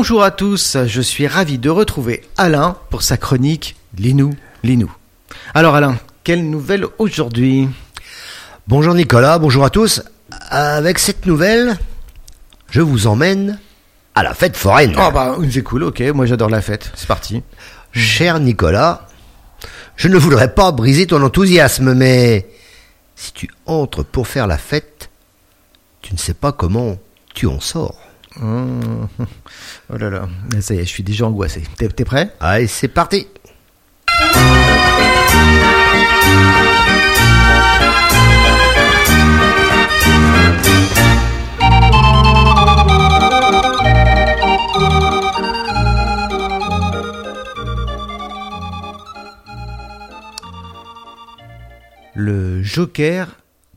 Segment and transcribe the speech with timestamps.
[0.00, 4.32] Bonjour à tous, je suis ravi de retrouver Alain pour sa chronique Linou,
[4.62, 4.94] Linou.
[5.54, 7.68] Alors Alain, quelle nouvelle aujourd'hui?
[8.68, 10.00] Bonjour Nicolas, bonjour à tous.
[10.50, 11.76] Avec cette nouvelle,
[12.70, 13.58] je vous emmène
[14.14, 14.94] à la fête foraine.
[14.96, 17.42] Ah bah c'est cool, ok, moi j'adore la fête, c'est parti.
[17.90, 19.08] Cher Nicolas,
[19.96, 22.46] je ne voudrais pas briser ton enthousiasme, mais
[23.16, 25.10] si tu entres pour faire la fête,
[26.02, 26.98] tu ne sais pas comment
[27.34, 27.98] tu en sors.
[28.40, 29.06] Mmh.
[29.90, 30.28] Oh là là,
[30.60, 31.62] ça y est, je suis déjà angoissé.
[31.76, 32.34] T'es, t'es prêt?
[32.40, 33.26] Allez, c'est parti.
[52.14, 53.28] Le joker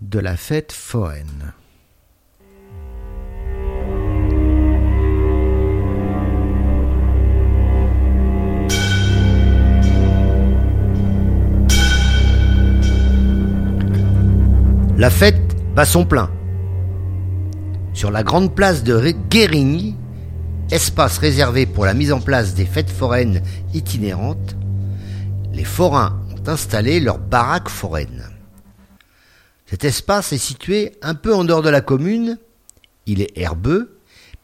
[0.01, 1.53] de la fête foraine.
[15.01, 16.29] La fête bat son plein.
[17.95, 19.95] Sur la grande place de Guérigny,
[20.69, 23.41] espace réservé pour la mise en place des fêtes foraines
[23.73, 24.55] itinérantes,
[25.53, 28.29] les forains ont installé leur baraque foraine.
[29.65, 32.37] Cet espace est situé un peu en dehors de la commune,
[33.07, 33.97] il est herbeux,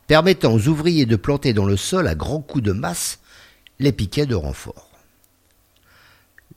[0.08, 3.20] permettant aux ouvriers de planter dans le sol à grands coups de masse
[3.78, 4.90] les piquets de renfort.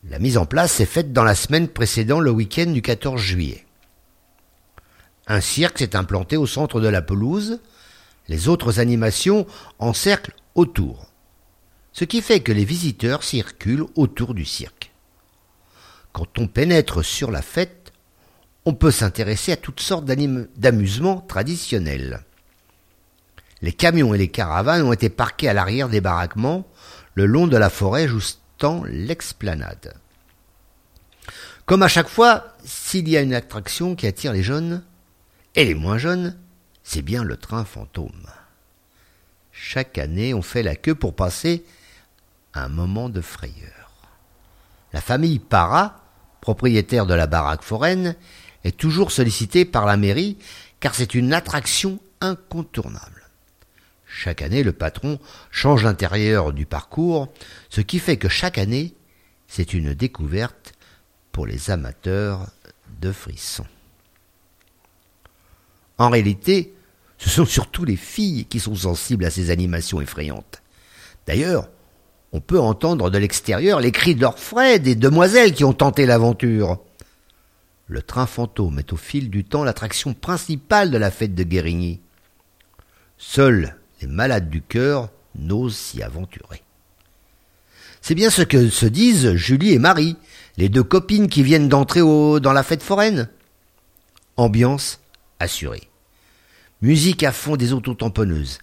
[0.09, 3.67] La mise en place s'est faite dans la semaine précédant le week-end du 14 juillet.
[5.31, 7.61] Un cirque s'est implanté au centre de la pelouse,
[8.27, 9.47] les autres animations
[9.79, 11.07] encerclent autour,
[11.93, 14.91] ce qui fait que les visiteurs circulent autour du cirque.
[16.13, 17.93] Quand on pénètre sur la fête,
[18.65, 22.25] on peut s'intéresser à toutes sortes d'amusements traditionnels.
[23.63, 26.67] Les camions et les caravanes ont été parqués à l'arrière des baraquements,
[27.15, 29.95] le long de la forêt justant l'explanade.
[31.67, 34.83] Comme à chaque fois, s'il y a une attraction qui attire les jeunes,
[35.55, 36.37] et les moins jeunes,
[36.83, 38.27] c'est bien le train fantôme.
[39.53, 41.65] Chaque année, on fait la queue pour passer
[42.55, 43.93] un moment de frayeur.
[44.93, 46.05] La famille Para,
[46.41, 48.17] propriétaire de la baraque foraine,
[48.65, 50.39] est toujours sollicitée par la mairie
[50.81, 53.29] car c'est une attraction incontournable.
[54.07, 57.33] Chaque année, le patron change l'intérieur du parcours,
[57.69, 58.95] ce qui fait que chaque année,
[59.47, 60.73] c'est une découverte
[61.33, 62.47] pour les amateurs
[63.01, 63.67] de frissons.
[66.01, 66.73] En réalité,
[67.19, 70.63] ce sont surtout les filles qui sont sensibles à ces animations effrayantes.
[71.27, 71.69] D'ailleurs,
[72.33, 76.07] on peut entendre de l'extérieur les cris de leurs frères des demoiselles qui ont tenté
[76.07, 76.79] l'aventure.
[77.87, 82.01] Le train fantôme est au fil du temps l'attraction principale de la fête de Guérigny.
[83.19, 86.63] Seuls les malades du cœur n'osent s'y aventurer.
[88.01, 90.17] C'est bien ce que se disent Julie et Marie,
[90.57, 93.29] les deux copines qui viennent d'entrer dans la fête foraine.
[94.39, 95.01] Ambiance
[95.39, 95.90] assurée
[96.83, 98.59] musique à fond des autotamponneuses,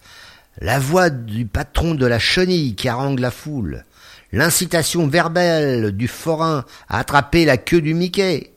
[0.60, 3.84] la voix du patron de la chenille qui harangue la foule,
[4.32, 8.52] l'incitation verbale du forain à attraper la queue du Mickey.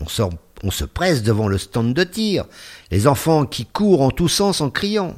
[0.00, 0.06] On,
[0.62, 2.46] on se presse devant le stand de tir,
[2.90, 5.16] les enfants qui courent en tous sens en criant.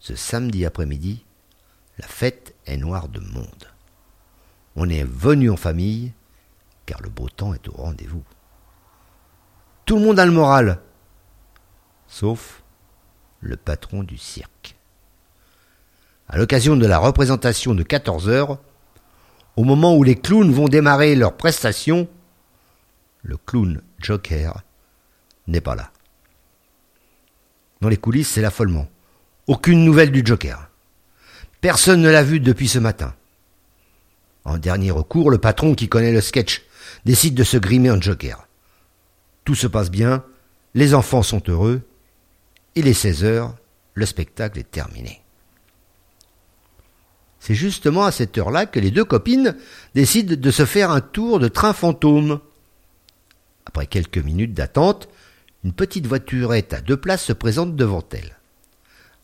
[0.00, 1.24] Ce samedi après-midi,
[1.98, 3.68] la fête est noire de monde.
[4.74, 6.12] On est venu en famille,
[6.86, 8.24] car le beau temps est au rendez-vous.
[9.84, 10.80] Tout le monde a le moral,
[12.08, 12.61] sauf
[13.42, 14.76] le patron du cirque.
[16.28, 18.58] À l'occasion de la représentation de 14 heures,
[19.56, 22.08] au moment où les clowns vont démarrer leur prestation,
[23.22, 24.62] le clown Joker
[25.46, 25.90] n'est pas là.
[27.82, 28.88] Dans les coulisses, c'est l'affolement.
[29.46, 30.70] Aucune nouvelle du Joker.
[31.60, 33.14] Personne ne l'a vu depuis ce matin.
[34.44, 36.62] En dernier recours, le patron qui connaît le sketch
[37.04, 38.46] décide de se grimer en Joker.
[39.44, 40.24] Tout se passe bien,
[40.74, 41.82] les enfants sont heureux,
[42.74, 43.54] il est 16 heures,
[43.94, 45.22] le spectacle est terminé.
[47.40, 49.56] C'est justement à cette heure-là que les deux copines
[49.94, 52.40] décident de se faire un tour de train fantôme.
[53.66, 55.08] Après quelques minutes d'attente,
[55.64, 58.38] une petite voiturette à deux places se présente devant elles.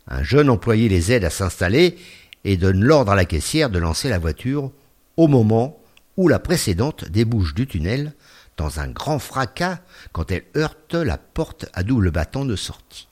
[0.08, 1.96] Un jeune employé les aide à s'installer
[2.44, 4.72] et donne l'ordre à la caissière de lancer la voiture
[5.16, 5.80] au moment
[6.16, 8.14] où la précédente débouche du tunnel
[8.56, 9.80] dans un grand fracas
[10.12, 13.07] quand elle heurte la porte à double battant de sortie.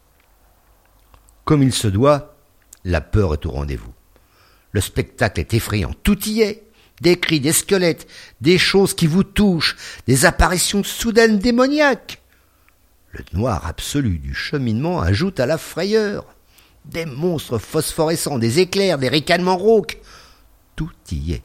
[1.46, 2.34] Comme il se doit,
[2.84, 3.94] la peur est au rendez-vous.
[4.72, 6.64] Le spectacle est effrayant, tout y est.
[7.00, 8.08] Des cris, des squelettes,
[8.40, 9.76] des choses qui vous touchent,
[10.08, 12.20] des apparitions soudaines démoniaques.
[13.12, 16.24] Le noir absolu du cheminement ajoute à la frayeur.
[16.84, 19.98] Des monstres phosphorescents, des éclairs, des ricanements rauques.
[20.74, 21.42] Tout y est.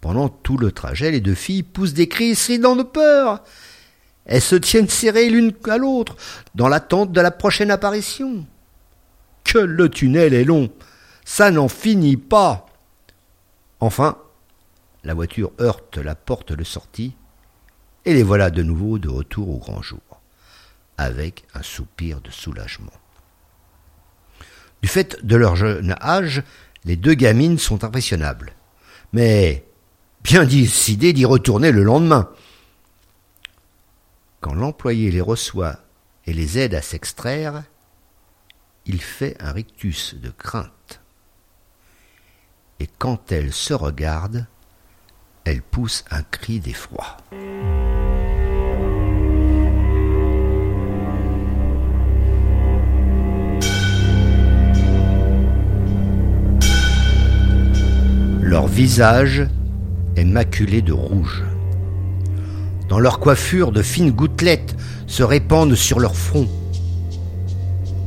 [0.00, 3.42] Pendant tout le trajet, les deux filles poussent des cris stridents de peur.
[4.28, 6.16] Elles se tiennent serrées l'une à l'autre,
[6.54, 8.46] dans l'attente de la prochaine apparition.
[9.42, 10.70] Que le tunnel est long.
[11.24, 12.66] Ça n'en finit pas.
[13.80, 14.18] Enfin,
[15.02, 17.14] la voiture heurte la porte de sortie,
[18.04, 20.00] et les voilà de nouveau de retour au grand jour,
[20.98, 22.92] avec un soupir de soulagement.
[24.82, 26.42] Du fait de leur jeune âge,
[26.84, 28.52] les deux gamines sont impressionnables,
[29.12, 29.64] mais
[30.22, 32.28] bien décidées d'y retourner le lendemain.
[34.40, 35.80] Quand l'employé les reçoit
[36.26, 37.64] et les aide à s'extraire,
[38.86, 41.00] il fait un rictus de crainte.
[42.80, 44.46] Et quand elles se regardent,
[45.44, 47.16] elle pousse un cri d'effroi.
[58.40, 59.46] Leur visage
[60.16, 61.44] est maculé de rouge.
[62.88, 64.74] Dans leur coiffure, de fines gouttelettes
[65.06, 66.48] se répandent sur leur front.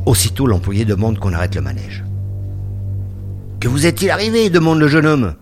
[0.05, 2.03] Aussitôt, l'employé demande qu'on arrête le manège.
[3.59, 5.35] Que vous est-il arrivé demande le jeune homme.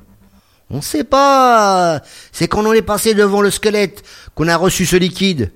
[0.69, 2.01] On ne sait pas.
[2.31, 4.03] C'est quand on est passé devant le squelette
[4.35, 5.53] qu'on a reçu ce liquide.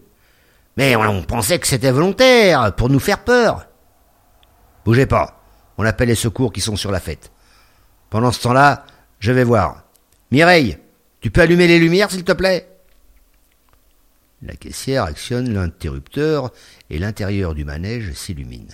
[0.77, 3.67] Mais on pensait que c'était volontaire, pour nous faire peur.
[4.85, 5.43] Bougez pas.
[5.77, 7.31] On appelle les secours qui sont sur la fête.
[8.09, 8.85] Pendant ce temps-là,
[9.19, 9.83] je vais voir.
[10.31, 10.77] Mireille,
[11.19, 12.72] tu peux allumer les lumières, s'il te plaît?
[14.45, 16.51] La caissière actionne l'interrupteur
[16.89, 18.71] et l'intérieur du manège s'illumine.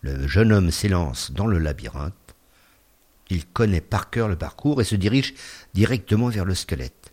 [0.00, 2.14] Le jeune homme s'élance dans le labyrinthe.
[3.30, 5.34] Il connaît par cœur le parcours et se dirige
[5.74, 7.12] directement vers le squelette.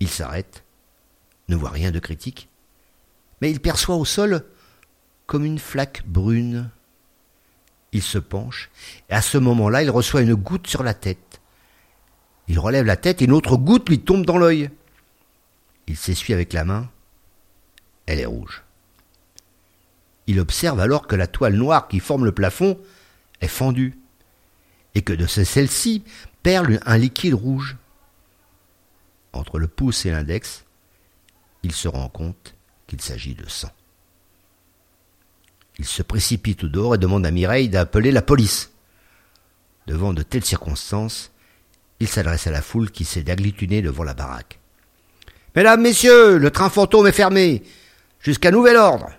[0.00, 0.64] Il s'arrête,
[1.48, 2.48] ne voit rien de critique,
[3.40, 4.44] mais il perçoit au sol
[5.26, 6.70] comme une flaque brune
[7.92, 8.70] il se penche,
[9.10, 11.40] et à ce moment-là, il reçoit une goutte sur la tête.
[12.48, 14.70] Il relève la tête et une autre goutte lui tombe dans l'œil.
[15.92, 16.88] Il s'essuie avec la main.
[18.06, 18.62] Elle est rouge.
[20.26, 22.80] Il observe alors que la toile noire qui forme le plafond
[23.42, 23.98] est fendue,
[24.94, 26.02] et que de celle-ci
[26.42, 27.76] perle un liquide rouge.
[29.34, 30.64] Entre le pouce et l'index,
[31.62, 32.54] il se rend compte
[32.86, 33.70] qu'il s'agit de sang.
[35.76, 38.70] Il se précipite au dehors et demande à Mireille d'appeler la police.
[39.86, 41.32] Devant de telles circonstances,
[42.00, 44.58] il s'adresse à la foule qui s'est agglutinée devant la baraque.
[45.54, 47.62] Mesdames, messieurs, le train fantôme est fermé.
[48.20, 49.10] Jusqu'à nouvel ordre.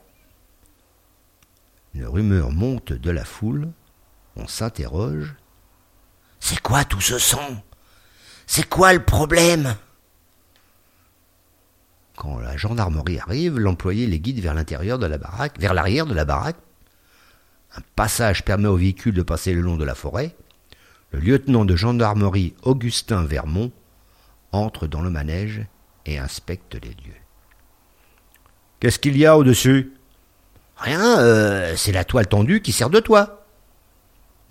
[1.94, 3.70] Une rumeur monte de la foule.
[4.36, 5.36] On s'interroge.
[6.40, 7.64] C'est quoi tout ce sang?
[8.48, 9.76] C'est quoi le problème?
[12.16, 16.14] Quand la gendarmerie arrive, l'employé les guide vers l'intérieur de la baraque, vers l'arrière de
[16.14, 16.58] la baraque.
[17.76, 20.36] Un passage permet au véhicule de passer le long de la forêt.
[21.12, 23.72] Le lieutenant de gendarmerie Augustin Vermont
[24.52, 25.66] entre dans le manège
[26.06, 27.22] et inspecte les lieux.
[28.80, 29.94] Qu'est-ce qu'il y a au-dessus?
[30.78, 33.46] Rien, euh, c'est la toile tendue qui sert de toit.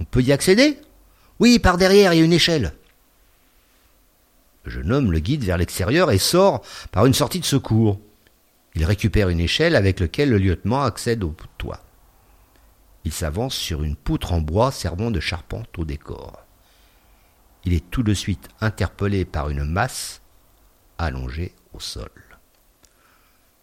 [0.01, 0.79] On peut y accéder?
[1.39, 2.73] Oui, par derrière, il y a une échelle.
[4.65, 6.63] Le jeune homme le guide vers l'extérieur et sort
[6.93, 8.01] par une sortie de secours.
[8.75, 11.85] Il récupère une échelle avec laquelle le lieutenant accède au toit.
[13.05, 16.47] Il s'avance sur une poutre en bois servant de charpente au décor.
[17.65, 20.22] Il est tout de suite interpellé par une masse
[20.99, 22.11] allongée au sol.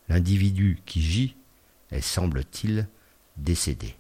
[0.08, 1.36] L'individu qui gît
[1.92, 2.88] est, semble-t-il,
[3.38, 3.96] décédé.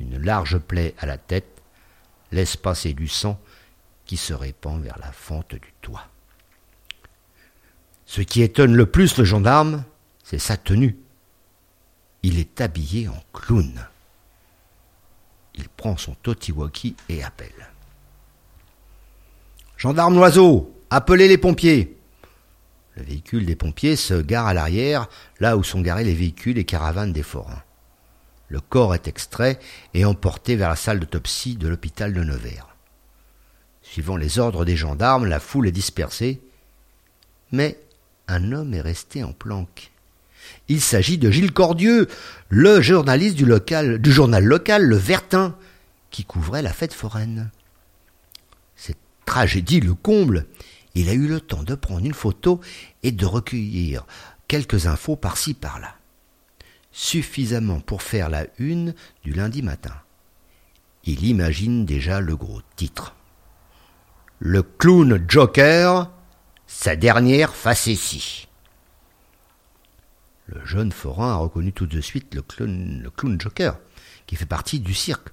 [0.00, 1.62] Une large plaie à la tête
[2.32, 3.40] laisse passer du sang
[4.06, 6.08] qui se répand vers la fente du toit.
[8.06, 9.84] Ce qui étonne le plus le gendarme,
[10.24, 10.98] c'est sa tenue.
[12.22, 13.86] Il est habillé en clown.
[15.54, 17.68] Il prend son totiwaki et appelle.
[19.76, 21.99] Gendarme Loiseau, appelez les pompiers.
[22.96, 26.64] Le véhicule des pompiers se gare à l'arrière, là où sont garés les véhicules et
[26.64, 27.62] caravanes des forains.
[28.48, 29.60] Le corps est extrait
[29.94, 32.76] et emporté vers la salle d'autopsie de l'hôpital de Nevers.
[33.82, 36.40] Suivant les ordres des gendarmes, la foule est dispersée,
[37.52, 37.78] mais
[38.28, 39.90] un homme est resté en planque.
[40.68, 42.08] Il s'agit de Gilles Cordieux,
[42.48, 45.56] le journaliste du, local, du journal local Le Vertin,
[46.10, 47.50] qui couvrait la fête foraine.
[48.76, 50.46] Cette tragédie le comble.
[50.94, 52.60] Il a eu le temps de prendre une photo
[53.02, 54.06] et de recueillir
[54.48, 55.94] quelques infos par-ci par-là.
[56.92, 59.94] Suffisamment pour faire la une du lundi matin.
[61.04, 63.14] Il imagine déjà le gros titre
[64.42, 66.10] le clown Joker,
[66.66, 68.48] sa dernière facétie.
[70.46, 73.78] Le jeune forain a reconnu tout de suite le clown, le clown Joker.
[74.26, 75.28] qui fait partie du cirque.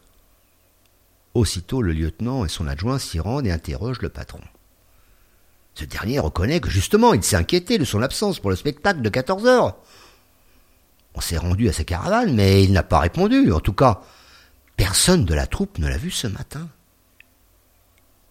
[1.36, 4.42] Aussitôt, le lieutenant et son adjoint s'y rendent et interrogent le patron.
[5.78, 9.10] Ce dernier reconnaît que justement, il s'est inquiété de son absence pour le spectacle de
[9.10, 9.76] 14 heures.
[11.14, 13.52] On s'est rendu à sa caravane, mais il n'a pas répondu.
[13.52, 14.02] En tout cas,
[14.76, 16.68] personne de la troupe ne l'a vu ce matin.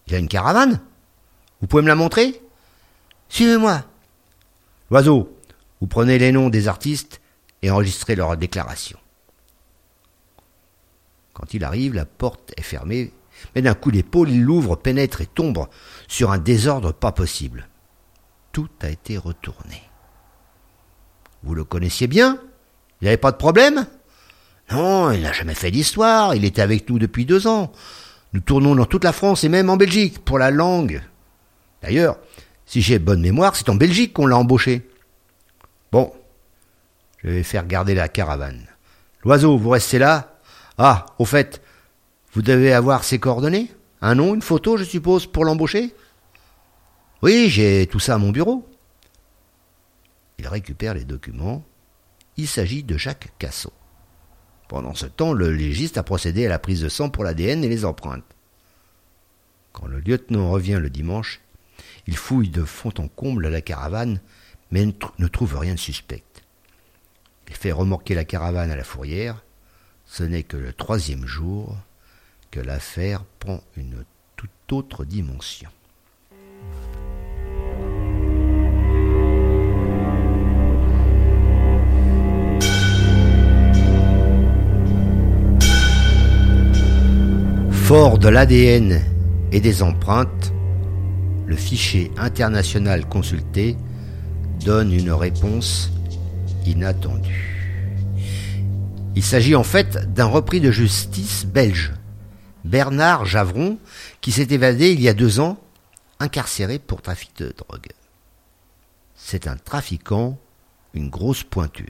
[0.07, 0.81] Il a une caravane?
[1.61, 2.41] Vous pouvez me la montrer?
[3.29, 3.81] Suivez-moi.
[4.91, 5.33] L'oiseau,
[5.79, 7.21] vous prenez les noms des artistes
[7.61, 8.99] et enregistrez leur déclaration.
[11.31, 13.13] Quand il arrive, la porte est fermée,
[13.55, 15.67] mais d'un coup d'épaule, il l'ouvre, pénètre et tombe
[16.07, 17.67] sur un désordre pas possible.
[18.51, 19.81] Tout a été retourné.
[21.43, 22.39] Vous le connaissiez bien?
[23.01, 23.85] Il n'avait pas de problème?
[24.71, 27.71] Non, il n'a jamais fait d'histoire, il était avec nous depuis deux ans.
[28.33, 31.01] Nous tournons dans toute la France et même en Belgique pour la langue.
[31.81, 32.17] D'ailleurs,
[32.65, 34.89] si j'ai bonne mémoire, c'est en Belgique qu'on l'a embauché.
[35.91, 36.11] Bon,
[37.19, 38.67] je vais faire garder la caravane.
[39.23, 40.37] L'oiseau, vous restez là?
[40.77, 41.61] Ah, au fait,
[42.33, 45.95] vous devez avoir ses coordonnées Un nom, une photo, je suppose, pour l'embaucher
[47.21, 48.67] Oui, j'ai tout ça à mon bureau.
[50.37, 51.63] Il récupère les documents.
[52.35, 53.73] Il s'agit de Jacques Cassot.
[54.67, 57.69] Pendant ce temps, le légiste a procédé à la prise de sang pour l'ADN et
[57.69, 58.23] les empreintes.
[59.71, 61.41] Quand le lieutenant revient le dimanche,
[62.05, 64.19] il fouille de fond en comble la caravane,
[64.71, 66.23] mais ne trouve rien de suspect.
[67.47, 69.43] Il fait remorquer la caravane à la fourrière.
[70.05, 71.77] Ce n'est que le troisième jour
[72.51, 74.03] que l'affaire prend une
[74.35, 75.69] toute autre dimension.
[87.71, 89.01] Fort de l'ADN
[89.53, 90.51] et des empreintes,
[91.45, 93.77] le fichier international consulté
[94.65, 95.89] donne une réponse
[96.65, 97.55] inattendue.
[99.15, 101.93] Il s'agit en fait d'un repris de justice belge,
[102.67, 103.79] Bernard Javron,
[104.19, 105.57] qui s'est évadé il y a deux ans,
[106.19, 107.87] incarcéré pour trafic de drogue.
[109.15, 110.37] C'est un trafiquant,
[110.93, 111.85] une grosse pointure.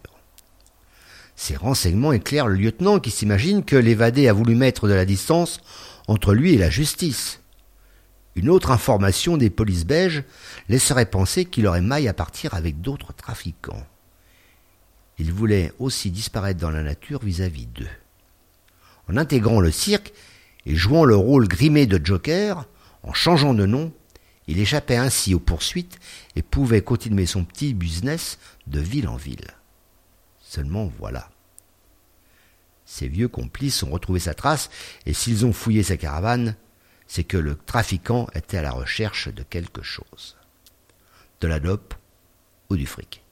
[1.35, 5.61] Ces renseignements éclairent le lieutenant qui s'imagine que l'évadé a voulu mettre de la distance
[6.07, 7.41] entre lui et la justice.
[8.35, 10.23] Une autre information des polices belges
[10.69, 13.85] laisserait penser qu'il aurait maille à partir avec d'autres trafiquants.
[15.17, 17.89] Il voulait aussi disparaître dans la nature vis-à-vis d'eux.
[19.09, 20.13] En intégrant le cirque
[20.67, 22.65] et jouant le rôle grimé de Joker,
[23.01, 23.93] en changeant de nom,
[24.47, 25.97] il échappait ainsi aux poursuites
[26.35, 29.47] et pouvait continuer son petit business de ville en ville.
[30.41, 31.29] Seulement voilà.
[32.85, 34.69] Ses vieux complices ont retrouvé sa trace,
[35.05, 36.55] et s'ils ont fouillé sa caravane,
[37.07, 40.35] c'est que le trafiquant était à la recherche de quelque chose.
[41.39, 41.93] De la dope
[42.69, 43.23] ou du fric.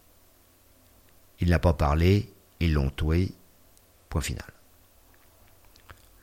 [1.42, 3.34] Il n'a pas parlé, ils l'ont tué,
[4.08, 4.54] point final.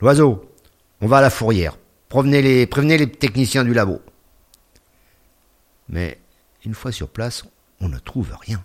[0.01, 0.52] L'oiseau,
[1.03, 1.77] on va à la fourrière.
[2.07, 4.01] Prévenez les, prévenez les techniciens du labo.
[5.89, 6.17] Mais
[6.63, 7.43] une fois sur place,
[7.81, 8.63] on ne trouve rien.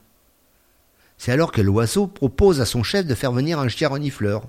[1.16, 4.44] C'est alors que l'oiseau propose à son chef de faire venir un chien renifleur.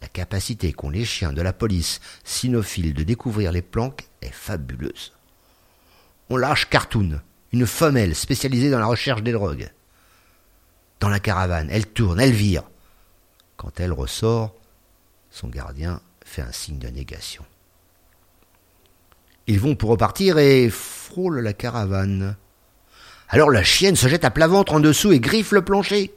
[0.00, 5.12] La capacité qu'ont les chiens de la police cynophile de découvrir les planques est fabuleuse.
[6.30, 7.20] On lâche Cartoon,
[7.52, 9.70] une femelle spécialisée dans la recherche des drogues.
[11.00, 12.62] Dans la caravane, elle tourne, elle vire.
[13.58, 14.54] Quand elle ressort,
[15.30, 17.44] son gardien fait un signe de négation.
[19.46, 22.36] Ils vont pour repartir et frôlent la caravane.
[23.28, 26.12] Alors la chienne se jette à plat ventre en dessous et griffe le plancher.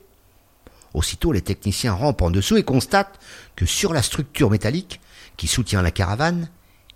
[0.94, 3.20] Aussitôt les techniciens rampent en dessous et constatent
[3.56, 5.00] que sur la structure métallique
[5.38, 6.50] qui soutient la caravane,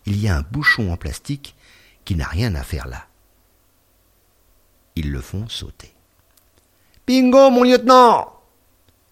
[0.05, 1.55] il y a un bouchon en plastique
[2.03, 3.05] qui n'a rien à faire là.
[4.95, 5.93] Ils le font sauter.
[7.05, 8.33] Bingo, mon lieutenant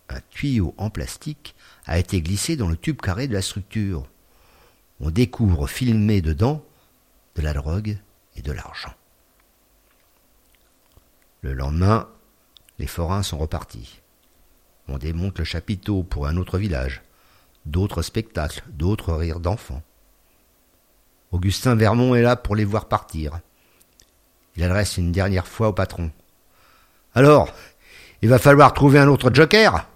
[0.09, 1.55] Un tuyau en plastique
[1.85, 4.07] a été glissé dans le tube carré de la structure.
[4.99, 6.63] On découvre filmé dedans
[7.35, 7.97] de la drogue
[8.35, 8.93] et de l'argent.
[11.41, 12.07] Le lendemain,
[12.77, 14.01] les forains sont repartis.
[14.87, 17.01] On démonte le chapiteau pour un autre village,
[17.65, 19.81] d'autres spectacles, d'autres rires d'enfants.
[21.31, 23.39] Augustin Vermont est là pour les voir partir.
[24.55, 26.11] Il adresse une dernière fois au patron.
[27.15, 27.53] Alors,
[28.21, 29.87] il va falloir trouver un autre joker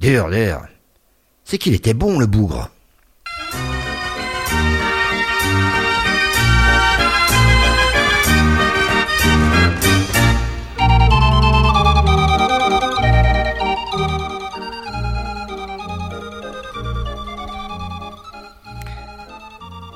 [0.00, 0.62] Dur, dur.
[1.44, 2.70] C'est qu'il était bon, le bougre.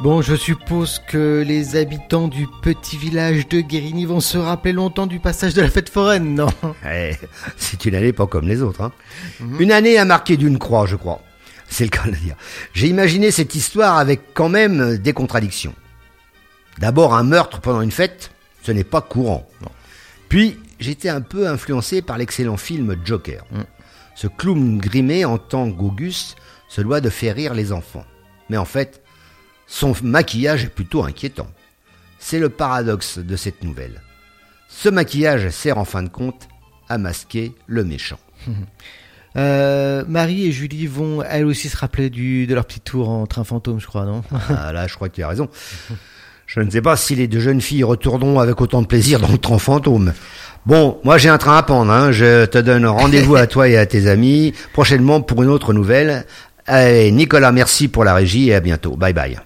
[0.04, 5.06] Bon, je suppose que les habitants du petit village de Guérigny vont se rappeler longtemps
[5.06, 6.48] du passage de la fête foraine, non
[6.86, 7.12] Eh,
[7.56, 8.82] c'est une année pas comme les autres.
[8.82, 8.92] Hein.
[9.58, 11.22] Une année à marquer d'une croix, je crois.
[11.70, 12.36] c'est le cas de le dire.
[12.74, 15.74] J'ai imaginé cette histoire avec quand même des contradictions.
[16.80, 18.30] D'abord, un meurtre pendant une fête,
[18.62, 19.48] ce n'est pas courant.
[20.28, 23.46] Puis, j'étais un peu influencé par l'excellent film Joker.
[23.50, 23.62] Mm.
[24.16, 26.36] Ce clown grimé en tant qu'Auguste
[26.68, 28.04] se doit de faire rire les enfants.
[28.50, 29.00] Mais en fait,
[29.66, 31.48] son maquillage est plutôt inquiétant.
[32.18, 34.02] C'est le paradoxe de cette nouvelle.
[34.68, 36.48] Ce maquillage sert en fin de compte
[36.88, 38.18] à masquer le méchant.
[39.36, 43.26] Euh, Marie et Julie vont elles aussi se rappeler du, de leur petit tour en
[43.26, 45.48] train fantôme, je crois, non Ah là, je crois que tu as raison.
[46.46, 49.32] Je ne sais pas si les deux jeunes filles retourneront avec autant de plaisir dans
[49.32, 50.12] le train fantôme.
[50.66, 52.12] Bon, moi j'ai un train à prendre, hein.
[52.12, 56.26] je te donne rendez-vous à toi et à tes amis prochainement pour une autre nouvelle.
[56.66, 58.96] Allez, Nicolas, merci pour la régie et à bientôt.
[58.96, 59.38] Bye bye.